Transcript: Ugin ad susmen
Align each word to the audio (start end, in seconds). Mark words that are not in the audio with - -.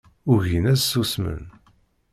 Ugin 0.31 0.65
ad 0.73 0.79
susmen 0.81 1.43